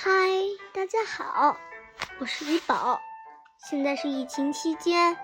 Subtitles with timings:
[0.00, 0.10] 嗨，
[0.72, 1.56] 大家好，
[2.20, 3.00] 我是李宝。
[3.68, 5.18] 现在是疫情期间，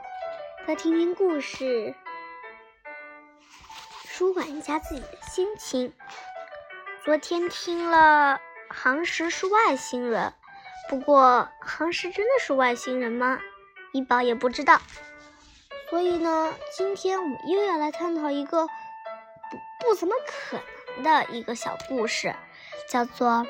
[0.66, 1.94] 来听听故事，
[4.04, 5.92] 舒缓一下自己的心情。
[7.04, 10.32] 昨天听了杭石是外星人，
[10.88, 13.38] 不过杭石真的是外星人吗？
[13.92, 14.80] 李宝也不知道。
[15.88, 18.72] 所以呢，今天我们又要来探讨一个不
[19.78, 20.60] 不怎么可
[20.96, 22.34] 能的一个小故事，
[22.88, 23.46] 叫做。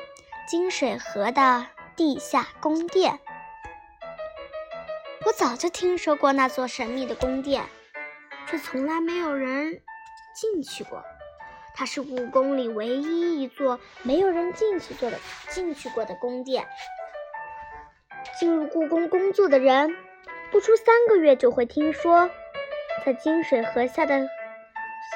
[0.47, 3.19] 金水河的地下宫殿，
[5.25, 7.63] 我早就听说过那座神秘的宫殿，
[8.47, 9.81] 却从来没有人
[10.35, 11.03] 进去过。
[11.73, 15.17] 它是故宫里唯一一座没有人进去过的
[15.49, 16.67] 进去过的宫殿。
[18.39, 19.97] 进入故宫工作的人，
[20.51, 22.29] 不出三个月就会听说，
[23.03, 24.27] 在金水河下的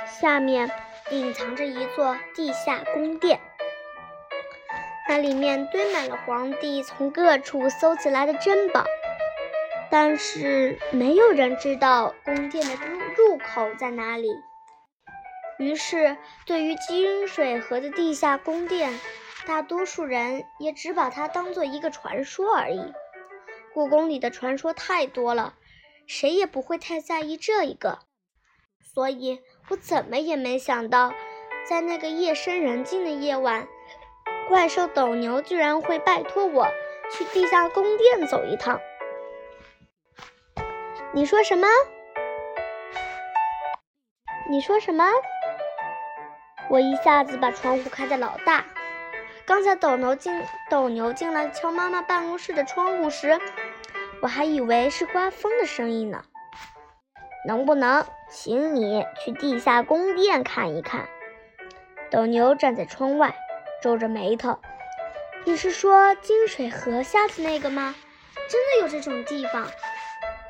[0.07, 0.71] 下面
[1.11, 3.39] 隐藏着一座地下宫殿。
[5.09, 8.85] 那里面堆满了皇帝从各处搜集来的珍宝，
[9.89, 14.29] 但是没有人知道宫殿的入入口在哪里。
[15.57, 18.99] 于是，对于金水河的地下宫殿，
[19.47, 22.93] 大多数人也只把它当做一个传说而已。
[23.73, 25.55] 故宫里的传说太多了，
[26.05, 27.97] 谁也不会太在意这一个。
[28.93, 31.15] 所以我怎么也没想到，
[31.67, 33.67] 在那个夜深人静的夜晚。
[34.49, 36.67] 怪兽斗牛居然会拜托我
[37.11, 38.81] 去地下宫殿走一趟？
[41.13, 41.67] 你说什么？
[44.49, 45.05] 你说什么？
[46.67, 48.65] 我一下子把窗户开的老大。
[49.45, 53.39] 刚才斗牛进斗牛进来敲妈妈办公室的窗户时，
[54.23, 56.23] 我还以为是刮风的声音呢。
[57.45, 61.07] 能不能请你去地下宫殿看一看？
[62.09, 63.35] 斗牛站在窗外。
[63.81, 64.59] 皱着眉头，
[65.45, 67.95] 你是说金水河下的那个吗？
[68.49, 69.67] 真的有这种地方？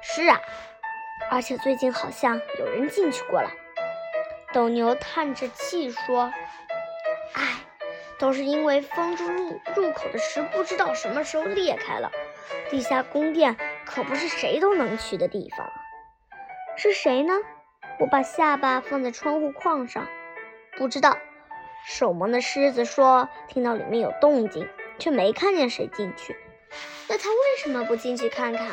[0.01, 0.40] 是啊，
[1.29, 3.51] 而且最近好像有人进去过了。
[4.51, 6.34] 斗牛叹着气说
[7.35, 7.44] ：“唉，
[8.18, 12.12] 都是因为封住入入口的石不知道什么时候裂开了。
[12.72, 15.72] 地下宫殿可不是谁都能去的地方。
[16.75, 17.34] 是谁呢？”
[18.00, 20.07] 我把下巴放在窗户框上，
[20.78, 21.18] 不知道。
[21.91, 24.69] 守门的狮子说：“听到里面有动静，
[25.00, 26.38] 却没看见谁进去。
[27.07, 28.69] 那他为什么不进去看看？”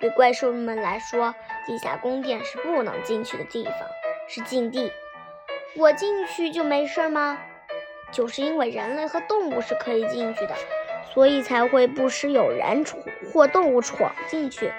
[0.00, 3.74] 对怪兽们来说，地下宫殿是不能进去的地方，
[4.26, 4.90] 是禁地。
[5.76, 7.38] 我进去就没事吗？
[8.10, 10.56] 就是因为人类和动物是可以进去的，
[11.14, 12.84] 所以才会不时有人
[13.32, 14.72] 或动物闯进去，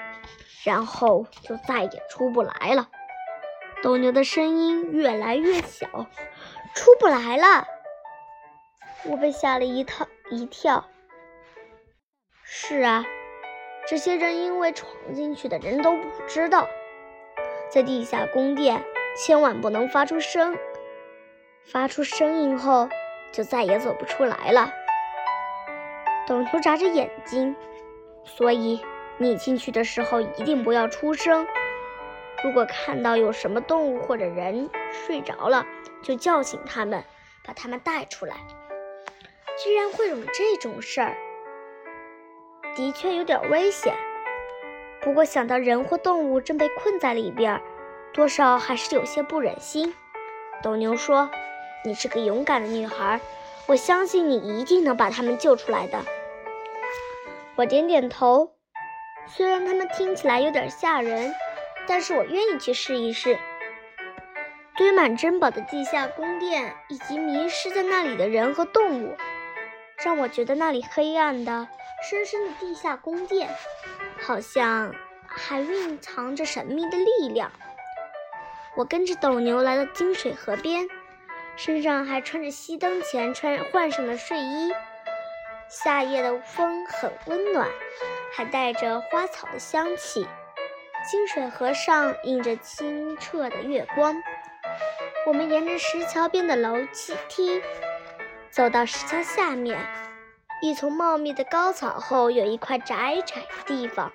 [0.64, 2.90] 然后就再也出不来了。
[3.82, 6.06] 斗牛的声音越来越小。
[6.78, 7.66] 出不来了，
[9.04, 10.84] 我被吓了一套一跳。
[12.44, 13.04] 是啊，
[13.88, 16.68] 这些人因为闯进去的人都不知道，
[17.68, 18.84] 在地下宫殿
[19.16, 20.56] 千万不能发出声，
[21.64, 22.88] 发出声音后
[23.32, 24.72] 就再也走不出来了。
[26.28, 27.56] 斗牛眨着眼睛，
[28.24, 28.80] 所以
[29.16, 31.44] 你进去的时候一定不要出声。
[32.44, 35.66] 如果看到有什么动物或者人睡着了，
[36.02, 37.04] 就叫醒他们，
[37.44, 38.36] 把他们带出来。
[39.62, 41.16] 居然会有这种事儿，
[42.76, 43.94] 的确有点危险。
[45.00, 47.60] 不过想到人或动物正被困在里边，
[48.12, 49.94] 多少还是有些不忍心。
[50.62, 51.30] 斗牛说
[51.84, 53.20] ：“你是个勇敢的女孩，
[53.66, 55.98] 我相信你一定能把他们救出来的。”
[57.56, 58.54] 我点点头，
[59.26, 61.34] 虽然他们听起来有点吓人。
[61.90, 63.38] 但是我愿意去试一试。
[64.78, 69.16] 堆满珍宝的地下宫殿，以及迷失在那里的人和动物，
[70.04, 71.66] 让我觉得那里黑暗的、
[72.08, 73.50] 深深的地下宫殿，
[74.20, 74.94] 好像
[75.26, 77.50] 还蕴藏着神秘的力量。
[78.76, 80.88] 我跟着斗牛来到金水河边，
[81.56, 84.72] 身上还穿着熄灯前穿换上的睡衣。
[85.68, 87.68] 夏夜的风很温暖，
[88.32, 90.24] 还带着花草的香气。
[91.10, 94.22] 金水河上映着清澈的月光，
[95.26, 97.62] 我们沿着石桥边的楼梯梯
[98.50, 99.78] 走到石桥下面，
[100.62, 104.10] 一丛茂密的高草后有一块窄窄的地方，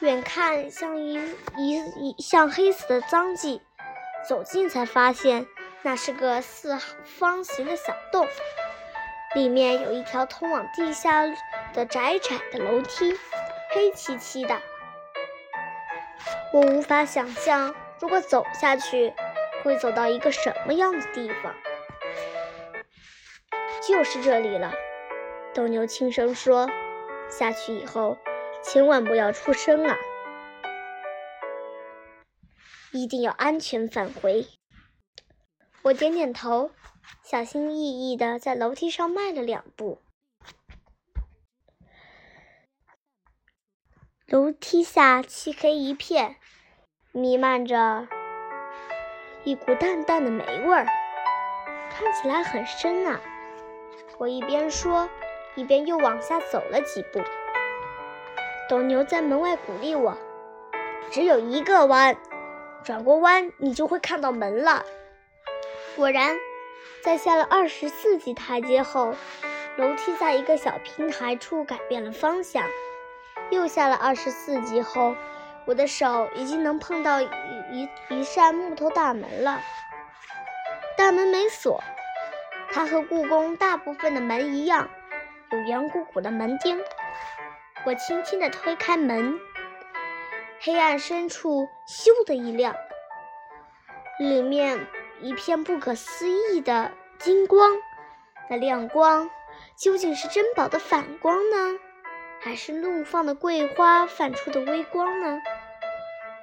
[0.00, 1.14] 远看像一
[1.56, 3.62] 一一像黑色的脏迹，
[4.28, 5.46] 走近才发现
[5.82, 8.26] 那是个四方形的小洞，
[9.34, 11.24] 里面有一条通往地下
[11.72, 13.16] 的窄窄的楼梯，
[13.70, 14.60] 黑漆漆的。
[16.52, 19.12] 我无法想象，如果走下去，
[19.64, 21.54] 会走到一个什么样的地方。
[23.88, 24.72] 就是这里了，
[25.52, 26.70] 斗牛轻声说
[27.28, 28.16] ：“下去以后，
[28.62, 29.96] 千万不要出声啊，
[32.92, 34.46] 一定要安全返回。”
[35.82, 36.70] 我点点头，
[37.22, 40.00] 小心翼翼地在楼梯上迈了两步。
[44.26, 46.36] 楼梯下漆黑一片，
[47.12, 48.08] 弥漫着
[49.44, 50.86] 一股淡淡的霉味儿，
[51.90, 53.20] 看起来很深啊。
[54.16, 55.10] 我一边说，
[55.54, 57.20] 一边又往下走了几步。
[58.70, 60.16] 斗牛在门外鼓励我
[61.12, 62.16] ：“只有一个弯，
[62.84, 64.86] 转过弯，你就会看到门了。”
[65.94, 66.38] 果然，
[67.02, 69.14] 在下了二十四级台阶后，
[69.76, 72.64] 楼梯在一个小平台处改变了方向。
[73.50, 75.14] 又下了二十四级后，
[75.66, 77.28] 我的手已经能碰到一
[77.70, 79.60] 一一扇木头大门了。
[80.96, 81.82] 大门没锁，
[82.70, 84.88] 它和故宫大部分的门一样，
[85.50, 86.80] 有圆鼓鼓的门钉。
[87.84, 89.38] 我轻轻地推开门，
[90.60, 92.74] 黑暗深处咻的一亮，
[94.18, 94.86] 里面
[95.20, 97.70] 一片不可思议的金光。
[98.48, 99.30] 那亮光
[99.76, 101.78] 究竟是珍宝的反光呢？
[102.44, 105.40] 还是怒放的桂花泛出的微光呢？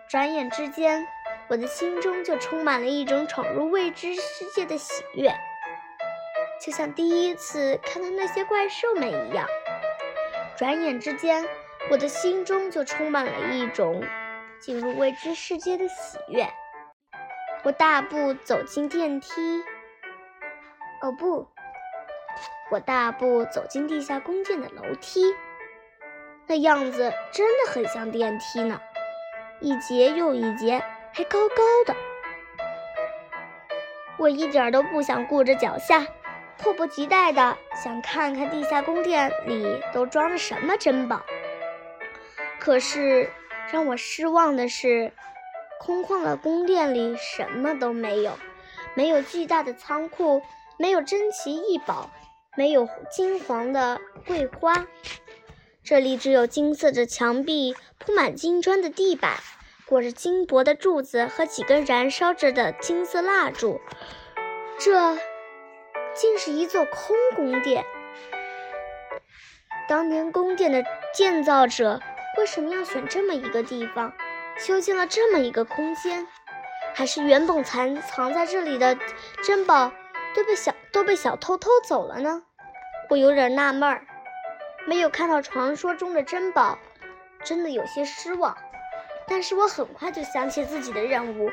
[0.09, 1.07] 转眼之间，
[1.47, 5.31] 我的心中就充满了一种闯入未知世界的喜悦，
[6.59, 9.45] 就像第一次看到那些怪兽们一样。
[10.57, 11.47] 转眼之间，
[11.91, 14.03] 我的心中就充满了一种
[14.59, 16.49] 进入未知世界的喜悦。
[17.61, 19.63] 我大步走进电梯，
[21.03, 21.47] 哦不，
[22.71, 25.21] 我大步走进地下宫殿的楼梯。
[26.51, 28.81] 那样子真的很像电梯呢，
[29.61, 30.83] 一节又一节，
[31.13, 31.95] 还高高的。
[34.17, 36.05] 我一点都不想顾着脚下，
[36.57, 41.21] 迫不及待的想看看地下宫殿里都装着什么珍宝。
[42.59, 43.31] 可是
[43.71, 45.13] 让我失望的是，
[45.79, 48.37] 空旷的宫殿里什么都没有，
[48.93, 50.41] 没有巨大的仓库，
[50.75, 52.09] 没有珍奇异宝，
[52.57, 54.85] 没有金黄的桂花。
[55.83, 59.37] 这里只有金色的墙壁，铺满金砖的地板，
[59.85, 63.81] 裹着金箔的柱子和几根燃烧着的金色蜡烛。
[64.79, 65.17] 这
[66.13, 67.83] 竟是一座空宫殿。
[69.89, 70.83] 当年宫殿的
[71.13, 71.99] 建造者
[72.37, 74.13] 为什么要选这么一个地方，
[74.57, 76.27] 修建了这么一个空间？
[76.93, 78.97] 还是原本藏藏在这里的
[79.43, 79.91] 珍宝
[80.35, 82.43] 都被小都被小偷偷走了呢？
[83.09, 84.05] 我有点纳闷儿。
[84.87, 86.77] 没有看到传说中的珍宝，
[87.43, 88.57] 真的有些失望。
[89.27, 91.49] 但是我很快就想起自己的任务，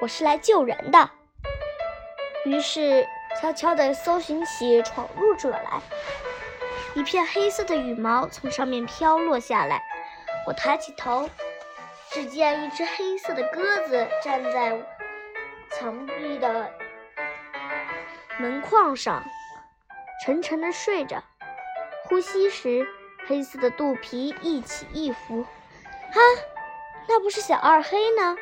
[0.00, 1.10] 我是来救人的。
[2.44, 3.06] 于是
[3.40, 5.80] 悄悄地搜寻起闯入者来。
[6.94, 9.82] 一片黑色的羽毛从上面飘落下来，
[10.46, 11.28] 我抬起头，
[12.10, 14.80] 只见一只黑色的鸽子站在
[15.70, 16.70] 墙壁的
[18.38, 19.22] 门框上，
[20.24, 21.22] 沉沉地睡着。
[22.08, 22.86] 呼吸时，
[23.26, 25.40] 黑色的肚皮一起一伏。
[25.42, 26.18] 啊，
[27.08, 28.36] 那不是小二黑呢？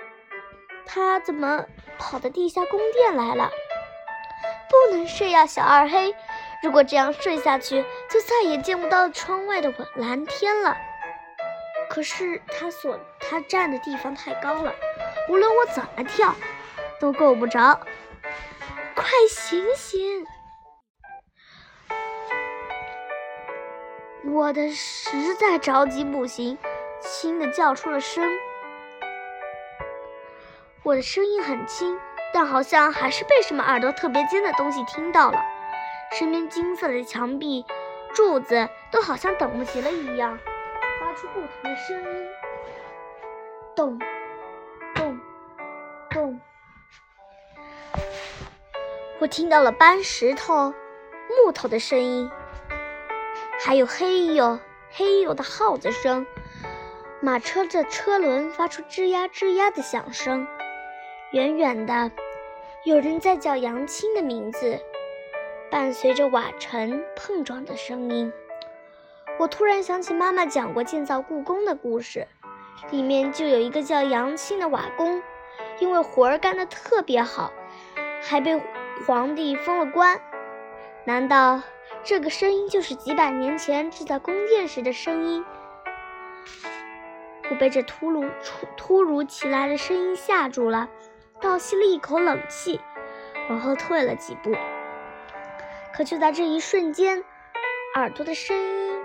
[0.86, 1.64] 他怎么
[1.98, 3.50] 跑到地下宫殿来了？
[4.68, 6.14] 不能睡呀，小二黑！
[6.62, 10.76] 如果这样睡下去，就再也见不到窗外的蓝天了。
[11.88, 14.74] 可是他所他站的地方太高了，
[15.28, 16.34] 无论我怎么跳，
[17.00, 17.80] 都够不着。
[18.94, 20.26] 快醒醒！
[24.26, 26.56] 我的实在着急不行，
[27.00, 28.26] 轻的叫出了声。
[30.82, 31.98] 我的声音很轻，
[32.32, 35.38] 但好像还是被什么耳朵特别尖的东西听到了。
[36.18, 37.66] 身边金色的墙壁、
[38.14, 40.38] 柱子都好像等不及了一样，
[41.00, 42.26] 发出不同的声音：
[43.76, 43.98] 咚
[44.94, 45.20] 咚
[46.10, 46.40] 咚。
[49.18, 50.72] 我听到了搬石头、
[51.28, 52.30] 木头的声音。
[53.66, 54.58] 还有嘿呦
[54.90, 56.26] 嘿呦的号子声，
[57.22, 60.46] 马车的车轮发出吱呀吱呀的响声。
[61.32, 62.10] 远远的，
[62.84, 64.78] 有人在叫杨青的名字，
[65.70, 68.30] 伴随着瓦尘碰撞的声音。
[69.38, 72.28] 我突然想起妈妈讲过建造故宫的故事，
[72.90, 75.22] 里面就有一个叫杨青的瓦工，
[75.78, 77.50] 因为活儿干得特别好，
[78.20, 78.60] 还被
[79.06, 80.20] 皇帝封了官。
[81.06, 81.62] 难道？
[82.06, 85.42] 这个声音就是几百年前制造宫殿时的声音。
[87.50, 90.90] 我被这突如突突如其来的声音吓住了，
[91.40, 92.78] 倒吸了一口冷气，
[93.48, 94.54] 往后退了几步。
[95.94, 97.24] 可就在这一瞬间，
[97.94, 99.00] 耳朵的声音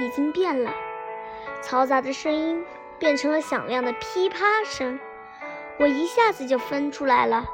[0.00, 0.74] 已经变了，
[1.62, 2.64] 嘈杂的声音
[2.98, 4.98] 变成了响亮的噼啪声。
[5.78, 7.46] 我一下子就分出来了，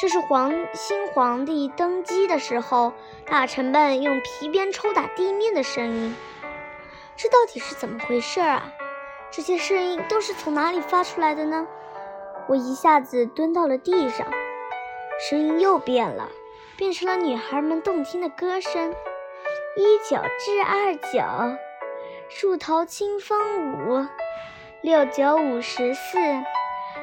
[0.00, 2.94] 这是皇新皇帝登基的时候，
[3.26, 6.16] 大臣们用皮鞭抽打地面的声音。
[7.16, 8.72] 这到底是怎么回事啊？
[9.30, 11.66] 这些声音都是从哪里发出来的呢？
[12.48, 14.26] 我一下子蹲到了地上，
[15.28, 16.30] 声音又变了，
[16.78, 18.94] 变成了女孩们动听的歌声：
[19.76, 21.58] 一九至二九，
[22.30, 24.06] 树头清风舞；
[24.80, 26.18] 六九五十四。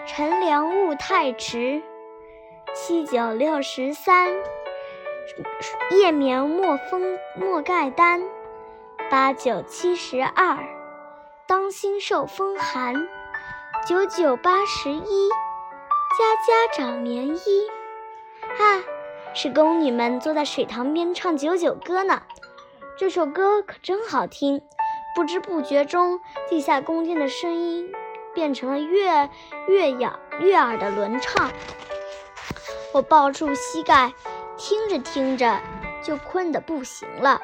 [0.08, 1.84] 乘凉雾太迟，
[2.79, 4.36] 七九六十三。
[5.89, 8.22] 夜眠莫风莫盖单，
[9.10, 10.60] 八九七十二。
[11.48, 12.93] 当心受风寒，
[13.88, 15.29] 九九八十一。
[16.19, 17.67] 家家长棉衣。
[18.60, 18.84] 啊，
[19.34, 22.22] 是宫女们坐在水塘边唱九九歌呢。
[22.96, 24.62] 这首歌可真好听。
[25.15, 27.91] 不知不觉中，地下宫殿的声音。
[28.36, 29.31] 变成了悦
[29.67, 31.50] 悦耳悦耳的轮唱，
[32.94, 34.13] 我抱住膝盖，
[34.58, 35.60] 听着听着
[36.01, 37.41] 就困得不行了。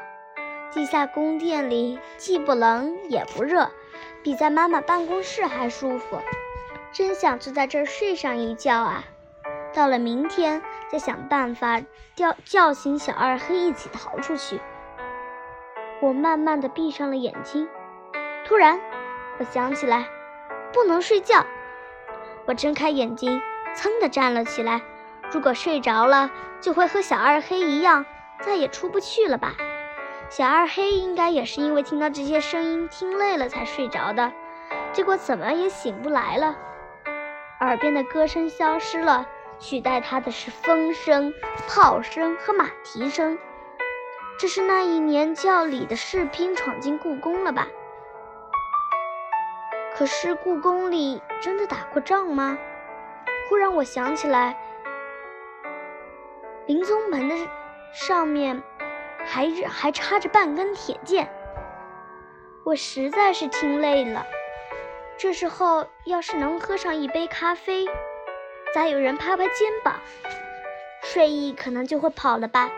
[0.72, 3.70] 地下宫殿里既不冷也不热，
[4.24, 6.20] 比在妈妈办公室还舒服，
[6.92, 9.04] 真想就在这儿睡上一觉啊！
[9.74, 11.82] 到了明天再想办法
[12.16, 14.60] 叫叫醒小二黑一起逃出去。
[16.00, 17.68] 我慢慢的闭上了眼睛，
[18.46, 18.80] 突然
[19.40, 20.08] 我想起来。
[20.72, 21.46] 不能睡觉，
[22.48, 23.40] 我睁开眼睛，
[23.76, 24.82] 噌地站了起来。
[25.34, 26.30] 如果睡着了，
[26.62, 28.06] 就会和小二黑一样，
[28.42, 29.56] 再也出不去了吧？
[30.30, 34.32] 小二黑应该也是因为听到这些声音听累了才睡着的，
[34.92, 36.56] 结果怎么也醒不来了。
[37.62, 39.25] 耳边的歌声消失了，
[39.58, 41.34] 取代他的是风声、
[41.68, 43.40] 炮声和马蹄声。
[44.38, 47.68] 这是那一年教里的士兵闯进故宫了吧？
[49.96, 52.60] 可是故宫里真的打过仗吗？
[53.50, 54.58] 忽然我想起来，
[56.65, 57.36] 临宗门的
[57.91, 58.63] 上面
[59.25, 61.29] 还还插着半根铁剑。
[62.65, 64.25] 我实在是听累了，
[65.17, 67.86] 这时候要是能喝上一杯咖啡，
[68.74, 69.96] 再有人拍拍肩膀，
[71.01, 72.72] 睡意可能就会跑了吧。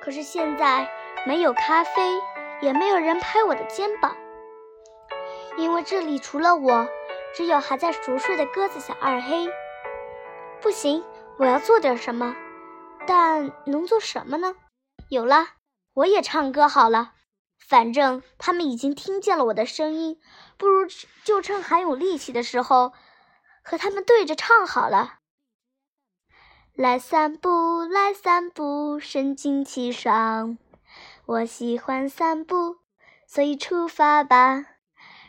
[0.00, 0.90] 可是现在
[1.24, 2.10] 没有咖啡，
[2.60, 4.16] 也没有人拍我的肩膀。
[5.56, 6.88] 因为这里除了我，
[7.34, 9.48] 只有还在熟睡的鸽子小二黑。
[10.60, 11.04] 不行，
[11.36, 12.34] 我要做点什么，
[13.06, 14.54] 但能做什么呢？
[15.08, 15.48] 有了，
[15.94, 17.14] 我也唱歌好了。
[17.58, 20.20] 反正他们已经听见了我的声音，
[20.58, 20.86] 不如
[21.24, 22.92] 就趁还有力气的时候，
[23.62, 25.18] 和他们对着唱好了。
[26.74, 30.58] 来散步，来散步，神清气爽。
[31.26, 32.78] 我喜欢散步，
[33.26, 34.71] 所以出发吧。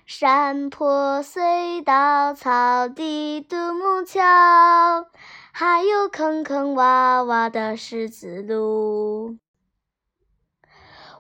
[0.06, 5.08] 山坡、隧道、草地、独木桥，
[5.54, 9.38] 还有坑坑洼洼的石子路。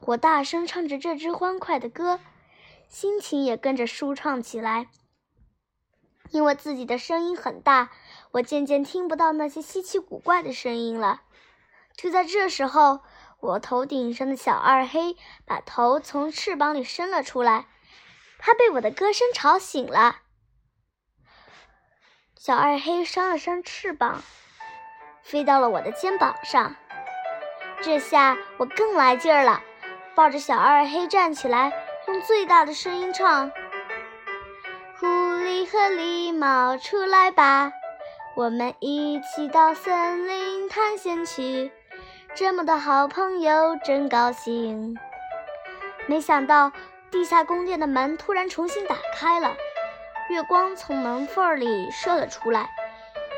[0.01, 2.19] 我大声唱着这支欢快的歌，
[2.89, 4.89] 心情也跟着舒畅起来。
[6.31, 7.89] 因为自己的声音很大，
[8.31, 11.21] 我渐渐听不到那些稀奇古怪的声音了。
[11.95, 12.99] 就在这时候，
[13.39, 17.67] 我头顶上的小二黑把头从翅膀里伸了出来。
[18.45, 20.17] 他被我的歌声吵醒了，
[22.37, 24.21] 小二黑扇了扇翅膀，
[25.23, 26.75] 飞到了我的肩膀上。
[27.81, 29.63] 这下我更来劲儿了，
[30.13, 31.71] 抱着小二黑站起来，
[32.09, 33.49] 用最大的声音唱
[34.99, 37.71] ：“狐狸和狸猫出来吧，
[38.35, 41.71] 我们一起到森林探险去，
[42.35, 44.97] 这么多好朋友真高兴。”
[46.07, 46.73] 没想到。
[47.13, 49.55] 地下宫殿的门突然重新打开了，
[50.29, 52.71] 月光从门缝里射了出来，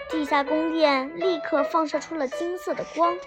[0.10, 3.18] 地下宫殿立刻放射出了金色的光。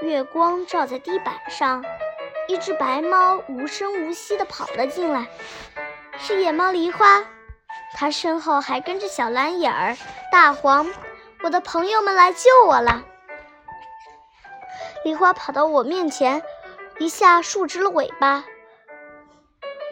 [0.00, 1.84] 月光照在地板上，
[2.48, 5.26] 一只白猫无声无息地跑了进来，
[6.16, 7.22] 是野猫梨花，
[7.92, 9.94] 它身后还跟着小蓝眼儿、
[10.32, 10.90] 大黄，
[11.42, 13.04] 我的朋友们来救我了。
[15.04, 16.42] 梨花跑到我面前。
[16.98, 18.44] 一下竖直了尾巴，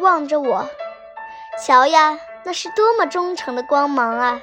[0.01, 0.69] 望着我，
[1.65, 4.41] 瞧呀，那是多么忠诚的光芒啊！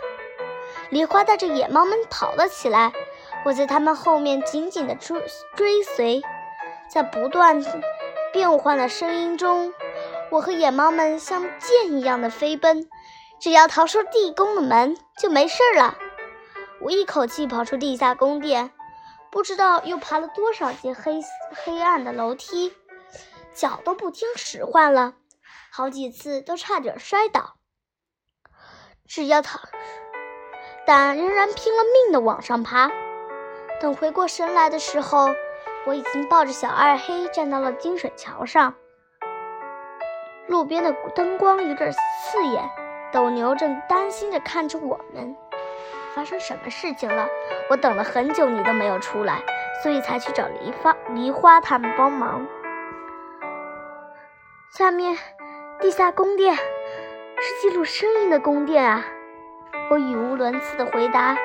[0.89, 2.93] 梨花带着野猫们跑了起来，
[3.43, 5.21] 我在它们后面紧紧地追
[5.55, 6.21] 追随，
[6.89, 7.61] 在不断
[8.31, 9.73] 变换的声音中，
[10.31, 12.89] 我和野猫们像箭一样的飞奔，
[13.41, 15.97] 只要逃出地宫的门就没事了。
[16.79, 18.71] 我一口气跑出地下宫殿。
[19.33, 21.19] 不知道又爬了多少节黑
[21.65, 22.71] 黑暗的楼梯，
[23.51, 25.15] 脚都不听使唤了，
[25.71, 27.55] 好几次都差点摔倒。
[29.07, 29.59] 只要他，
[30.85, 32.91] 但仍然拼了命的往上爬。
[33.81, 35.31] 等回过神来的时候，
[35.87, 38.75] 我已经抱着小二黑站到了金水桥上。
[40.45, 42.69] 路边的灯光有点刺眼，
[43.11, 45.35] 斗牛正担心着看着我们。
[46.15, 47.27] 发生什么事情了？
[47.69, 49.41] 我等了很久，你都没有出来，
[49.81, 52.45] 所以才去找梨花、梨花他们帮忙。
[54.69, 55.17] 下面，
[55.79, 59.03] 地下宫殿是记录声音的宫殿啊！
[59.89, 61.35] 我语无伦次的回答：“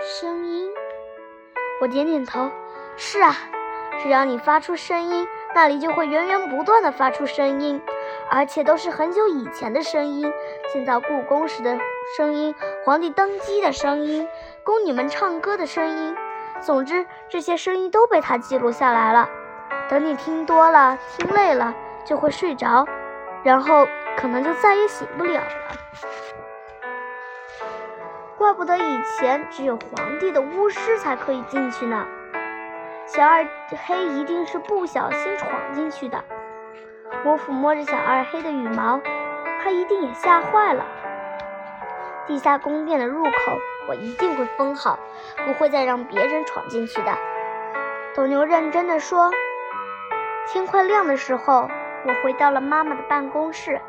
[0.00, 0.70] 声音。”
[1.80, 2.50] 我点点头
[2.96, 3.36] ：“是啊，
[4.02, 7.80] 只要你发出声音，那里就会源源不断的发出声音。”
[8.32, 10.32] 而且都是很久以前的声音，
[10.72, 11.76] 建造故宫时的
[12.16, 14.28] 声音，皇帝登基的声音，
[14.64, 16.16] 宫女们唱歌的声音。
[16.60, 19.28] 总之，这些声音都被他记录下来了。
[19.88, 21.72] 等你听多了、听累了，
[22.04, 22.84] 就会睡着，
[23.44, 23.86] 然后
[24.16, 25.46] 可能就再也醒不了了。
[28.36, 32.08] 怪不得以前只有皇帝的巫师才可以进去呢。
[33.06, 33.46] 小二
[33.86, 36.24] 黑一定是不小心闯进去的。
[37.24, 39.00] 我抚摸着小二黑的羽毛，
[39.62, 40.84] 他一定也吓坏了。
[42.30, 43.58] 地下宫殿的入口，
[43.88, 45.00] 我一定会封好，
[45.44, 47.12] 不会再让别人闯进去的。
[48.14, 49.32] 斗牛认真地说。
[50.46, 51.68] 天快亮的时候，
[52.06, 53.80] 我回到了妈妈的办公室。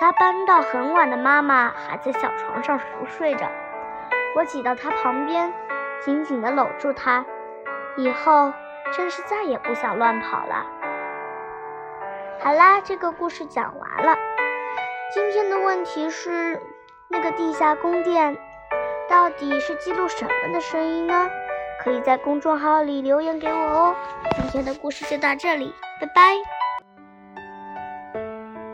[0.00, 3.46] 加班到很晚的妈妈还在小床上熟睡着。
[4.34, 5.54] 我挤到她旁边，
[6.00, 7.24] 紧紧地搂住她。
[7.96, 8.52] 以后
[8.92, 10.66] 真是再也不想乱跑了。
[12.40, 14.18] 好啦，这个故事讲完了。
[15.14, 16.60] 今天的问题是，
[17.12, 18.34] 那个地下宫殿
[19.08, 21.28] 到底是记录什么的声音呢？
[21.78, 23.94] 可以在公众号里留言给我哦。
[24.34, 26.61] 今天的故事就到这里，拜拜。